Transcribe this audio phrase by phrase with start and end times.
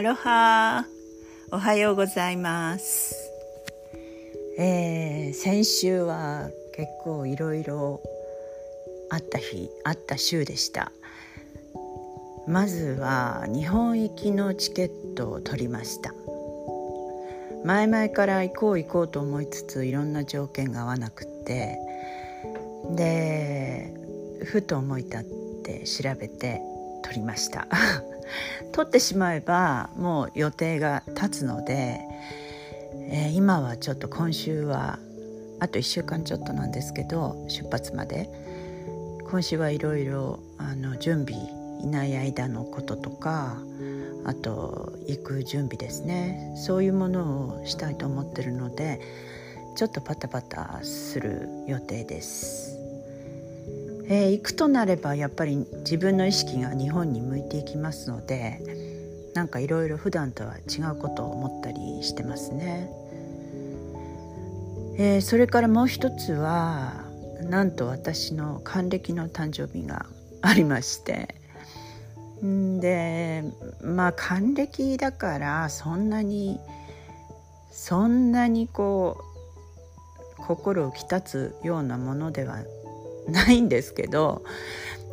[0.00, 0.86] アロハ。
[1.52, 3.14] おはようございます。
[4.56, 8.00] えー、先週は結構いろいろ
[9.10, 10.90] あった日あった週でした。
[12.48, 16.14] まずは日本行きのチケットを取りました。
[17.66, 21.78] 前々から行こう行こうと思いつついろんな条件が合わなくって
[22.96, 23.92] で
[24.46, 25.24] ふと思い立っ
[25.62, 26.62] て調べて
[27.02, 27.68] 取りました。
[28.72, 32.00] 取ってしまえばもう予定が立つので、
[33.10, 34.98] えー、今はちょっと今週は
[35.60, 38.30] あと1週間ちょっとなんですけど出発まで
[39.30, 40.40] 今週はいろいろ
[40.98, 41.40] 準備
[41.82, 43.56] いない間のこととか
[44.24, 49.00] あと行く準備ですねそういうものをしたいと思ってるので
[49.76, 52.79] ちょっとパタパタする予定です。
[54.10, 58.60] えー、行くとなればやっぱり自分の意識が日本に向いていきますので
[59.34, 62.90] なんかいろいろ普段とは違うことを思ったりしてますね。
[64.98, 67.04] えー、それからもう一つは
[67.48, 70.06] なんと私の還暦の誕生日が
[70.42, 71.36] ありまして
[72.42, 73.44] で
[73.82, 76.58] まあ還暦だからそんなに
[77.70, 79.24] そんなにこ
[80.38, 82.58] う心をきたつようなものでは
[83.28, 84.42] ないんですけど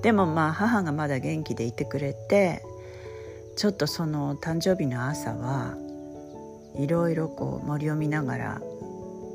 [0.02, 2.64] でもまあ母がまだ元気でいてくれて
[3.56, 5.76] ちょっとその誕生日の朝は
[6.76, 8.62] いろいろこう森を見ながら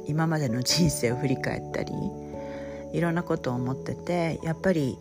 [0.07, 1.93] 今までの人生を振り返ったり
[2.93, 4.99] いろんなことを思っててやっぱり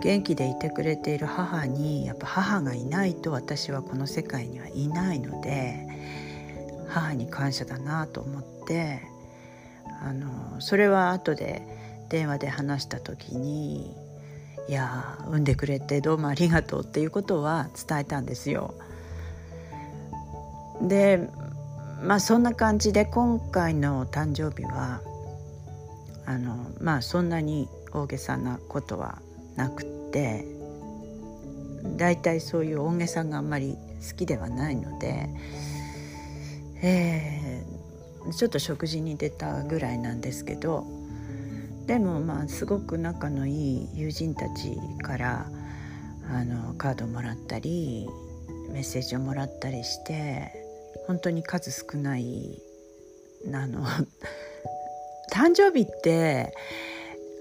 [0.00, 5.86] 元気でいてくれている母にやっぱ母がいないと私はこの世界にはいないので
[6.88, 9.02] 母に感謝だなと思って
[10.00, 11.62] あのそれは後で
[12.08, 13.94] 電話で話した時に
[14.68, 18.74] 「いや産んでくれてどうもありがとう」っていうことは伝えたんですよ。
[20.82, 21.28] で
[22.02, 25.00] まあそんな感じで今回の誕生日は
[26.26, 29.18] あのまあそんなに大げさなことは
[29.56, 30.46] なくって
[31.96, 33.76] だいたいそういう大げさがあんまり
[34.08, 35.28] 好きではないので、
[36.82, 40.86] えー、ちょっと食事に出たぐらいなんですけど
[41.88, 45.46] でもまあすごく仲のいい友人たちから
[46.30, 48.06] あのカードもらったり
[48.70, 50.52] メッセージをもらったりして
[51.06, 52.60] 本当に数少ない
[53.52, 53.86] あの
[55.32, 56.52] 誕生日って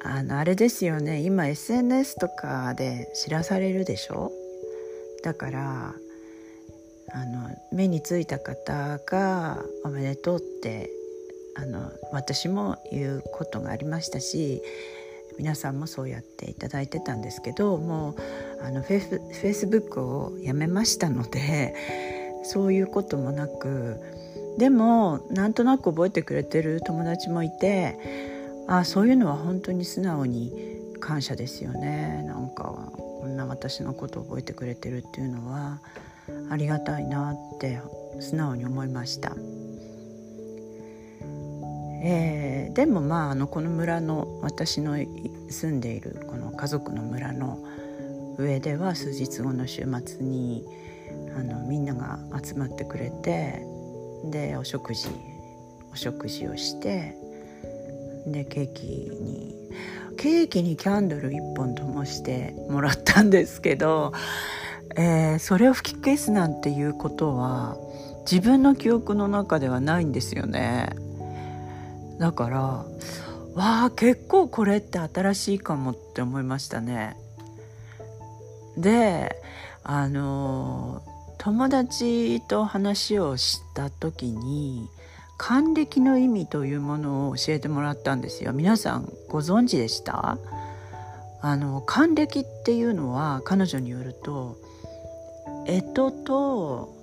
[0.01, 1.19] あのあれですよね。
[1.19, 4.31] 今 SNS とかで知らされるでしょ？
[5.23, 5.95] だから
[7.11, 10.89] あの目についた方が「おめでとう」って
[11.57, 14.61] あの私も言うことがありましたし
[15.37, 21.75] 皆さんもそうやっていただいてたんですけどもうあのフェイフェイスブックをやめましたので
[22.43, 23.99] そういうこともなく
[24.57, 27.97] でもなんとなく覚えてくれてる友達もいて
[28.67, 30.53] あそういうのは本当に素直に
[30.99, 32.91] 感謝ですよねなんか
[33.21, 35.79] こんな私のことを覚えてくれてるっていうのは
[36.49, 37.79] ありがたいなって
[38.19, 39.35] 素直に思いました。
[42.03, 44.97] えー、でもまああのこの村の私の
[45.49, 47.59] 住んでいるこの家族の村の
[48.37, 50.63] 上では数日後の週末に
[51.35, 53.63] あのみんなが集まってくれて
[54.25, 55.09] でお食事
[55.91, 57.15] お食事をして
[58.27, 59.55] でケーキに
[60.17, 64.13] ケーキにキャンドル1本灯してもらったんですけど、
[64.95, 67.77] えー、それを吹き消すなんていうことは
[68.29, 70.89] 自分の記憶の中ではないんですよね。
[72.19, 72.85] だからわ
[73.55, 77.17] あ結構これって新しいかもって思いましたね。
[78.77, 79.35] で
[79.83, 81.01] あの
[81.37, 84.89] 友達と話をした時に
[85.37, 88.53] 還暦の意味というものを教えてもらったんですよ。
[88.53, 90.37] 皆さんご存知でした？
[91.41, 94.57] あの還暦っていうのは彼女によると
[95.65, 96.93] 干支と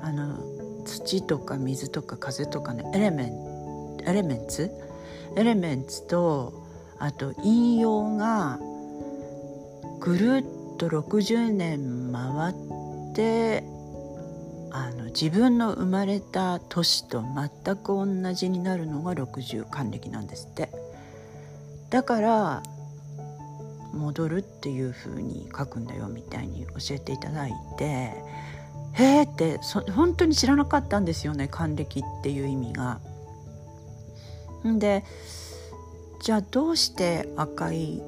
[0.00, 0.38] あの
[0.84, 3.51] 土とか水とか風とかのエレメン
[4.06, 4.70] エレメンツ
[5.36, 6.52] エレメンツと
[6.98, 8.58] あと引用が
[10.00, 13.64] ぐるっと60年回って
[14.70, 20.70] あの自分の生まれた年と全く同じになるのが60還暦なんですって
[21.90, 22.62] だから
[23.92, 33.00] 戻るっていう風に書くんだよみたいに教えていただいてへえってそ本当に知らなかったんですよね還暦っていう意味が。
[34.64, 35.04] で
[36.20, 38.02] じゃあどうして赤い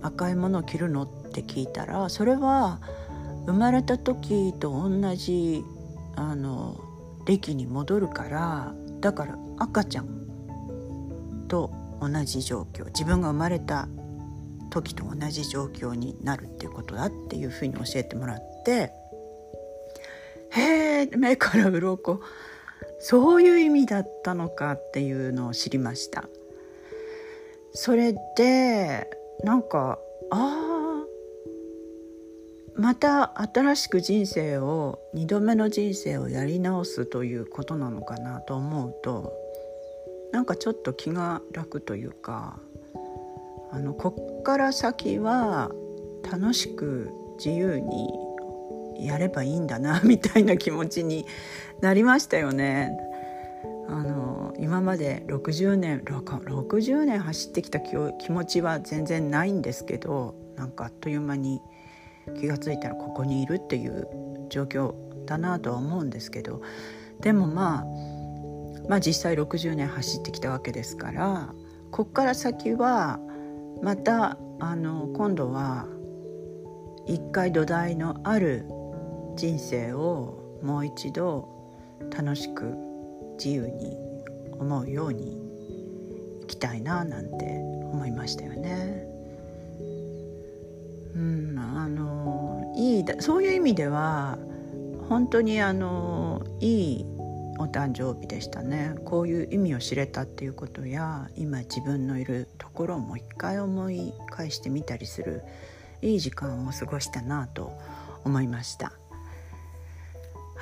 [0.00, 2.80] 赤いものを着るのって聞いたらそれは
[3.46, 5.64] 生まれた時と同じ
[6.16, 6.80] あの
[7.26, 13.88] 歴に戻るからだから赤ちゃんと同じ状況自分が生まれた
[14.70, 18.92] 時と同じ状況になるっていうことだっていうふうに教えてもらって
[20.50, 22.20] へえ目から鱗。
[23.04, 26.28] そういう意味だったのかっていうのを知りました。
[27.72, 29.10] それで
[29.42, 29.98] なんか
[30.30, 31.04] ああ
[32.76, 39.32] また新しく人生を2度目の人生をやり直すということなのかなと思うと
[40.30, 42.60] なんかちょっと気が楽というか
[43.72, 45.72] あのこっから先は
[46.30, 48.08] 楽しく自由に
[48.98, 51.26] やればいいんだなみたいな気持ちに
[51.80, 52.92] なりましたよね。
[53.88, 57.96] あの今まで60年60年走ってきた気
[58.30, 61.60] 持ちは全然ないんですけどなんかあっという間に
[62.38, 64.08] 気が付いたらここにいるっていう
[64.48, 64.94] 状況
[65.26, 66.62] だなとは思うんですけど
[67.20, 67.84] でもまあ
[68.88, 71.52] まあ実際60年走ってきたわけですから
[71.90, 73.20] こっから先は
[73.82, 75.86] またあの今度は
[77.06, 78.64] 一回土台のある
[79.36, 81.48] 人生をもう一度
[82.16, 82.74] 楽しく
[83.38, 83.96] 自由に
[84.58, 85.38] 思うように
[86.42, 87.44] 生きたいななんて
[87.92, 89.06] 思いましたよね。
[91.14, 94.38] うん、あのいいそういう意味では
[95.08, 97.06] 本当にあのいい
[97.58, 105.42] お誕生日でしたねこういう意味を知れたっていうことや今自分のいるところをもう一回思い返してみたりする
[106.00, 107.72] いい時間を過ごしたなと
[108.24, 108.92] 思いました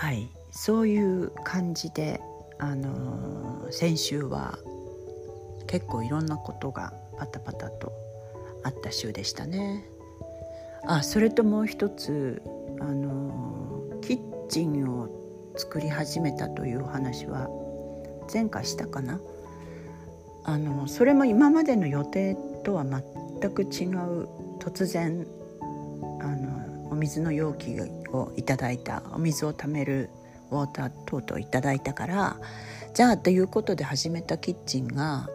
[0.00, 0.30] はい。
[0.50, 2.22] そういう感じで
[2.58, 4.58] あの先週は
[5.66, 7.92] 結構いろんなことがパタパタと
[8.64, 9.84] あった週でしたね。
[10.86, 12.42] あそれともう一つ
[12.80, 15.10] あのキッチンを
[15.58, 17.48] 作り始めたという話は
[18.32, 19.20] 前回したかな？
[20.44, 24.28] あのそれも今までの予定とは全く違う
[24.60, 25.26] 突然
[26.22, 27.76] あのお水の容器
[28.12, 30.10] をいただいたお水を貯める
[30.50, 32.36] ウォーター等々いただいたから
[32.94, 35.28] じゃあということで始めたキッチンが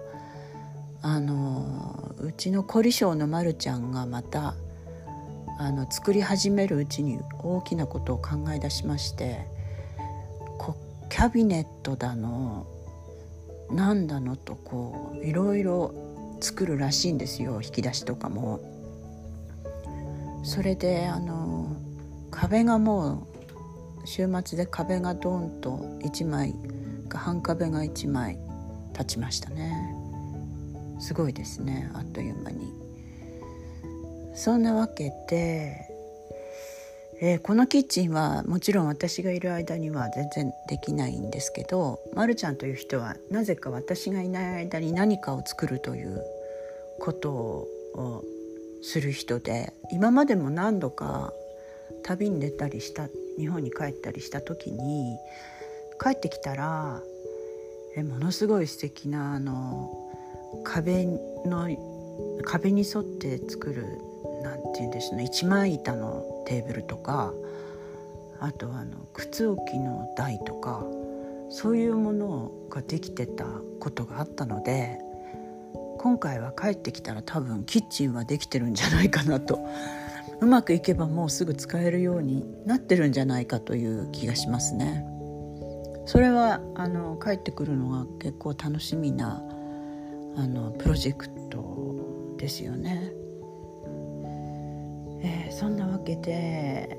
[1.01, 4.55] あのうちの凝り性のまるちゃんがまた
[5.57, 9.47] あの作り始めるうちに大きなことを考え出しまして
[11.09, 12.67] キャビネットだの
[13.71, 15.93] なんだのとこういろいろ
[16.41, 18.59] 作るらしいんですよ引き出しとかも。
[20.43, 21.54] それであの
[22.35, 23.27] 壁がも
[24.03, 26.53] う週末で壁がドーンと1枚
[27.09, 28.37] 半壁が1枚
[28.93, 29.95] 立ちましたね。
[30.99, 32.73] すごいですねあっという間に。
[34.35, 35.95] そんなわけで
[37.21, 46.21] えー、このキッチンはもちろん私がいる間には全然できないんですけどまるちゃんという人はなぜか私がいない間に何かを作るという
[46.99, 48.23] ことを
[48.81, 51.31] する人で今までも何度か
[52.05, 53.09] 旅に出たりした
[53.39, 55.17] 日本に帰ったりした時に
[55.99, 57.01] 帰ってきたら
[57.97, 59.91] えものすごい素敵なあの
[60.63, 61.05] 壁
[61.45, 61.67] の
[62.43, 63.83] 壁に沿って作る
[64.43, 67.33] なんて言うんでしょうね一枚板のテーブルとか
[68.39, 70.85] あとあの靴置きの台とか
[71.49, 73.45] そういうものができてた
[73.79, 74.99] ことがあったので
[75.97, 79.59] 今回は帰ってきたら多分キッチンはできてるんじゃないかなと
[80.45, 85.03] うまくいけばもうすぐ使えるようになってるんじゃないかという気がしますね。
[86.05, 89.41] それはあの帰ってくるのが結構楽しみな
[90.37, 93.11] あのプロジェクトですよね。
[95.23, 96.95] えー、そんなわけで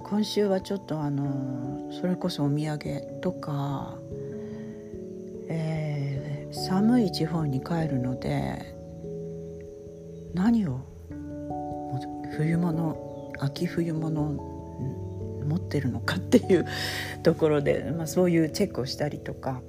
[0.00, 3.96] 今週はちょっとあのそれこそお土産とか、
[5.48, 8.76] えー、寒い地方に帰るので
[10.34, 10.91] 何を
[12.36, 14.52] 冬物秋冬物
[15.44, 16.66] 持ってるのかっていう
[17.22, 19.60] ところで、 まあ、そういうチェックをしたりとか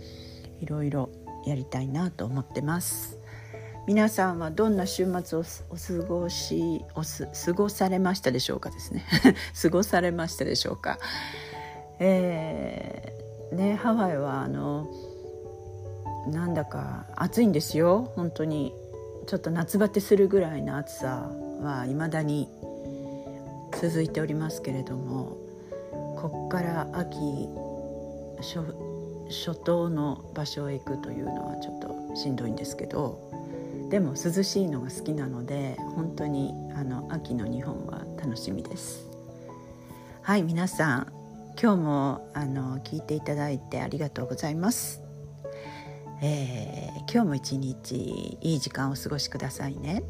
[0.62, 1.10] いろいろ
[1.46, 3.20] やりたいなと思ってます。
[3.86, 9.03] 皆さんはどんな週末をお過ごしおす過ごされましたでしょうかですね。
[9.62, 11.00] 過ごされましたでしょうか、
[12.00, 14.88] えー、ねハワイはあの
[16.32, 18.12] なんだか暑いんですよ。
[18.15, 18.74] 本当に。
[19.25, 21.32] ちょっと夏バテするぐらいの暑さ
[21.63, 22.50] はいまだに
[23.82, 25.38] 続いておりますけれども
[26.17, 27.15] こっから秋
[28.39, 33.32] 初冬の場所へ行くというのはちょっとしんどいんですけど
[33.89, 39.08] でも涼しいのが好きなので本当にあの秋の日本は楽しみです。
[40.22, 41.13] はい皆さん
[41.62, 45.01] 今日もあの聞いていただいてありがとうございます、
[46.22, 50.03] えー、今日も一日いい時間をお過ごしくださいね。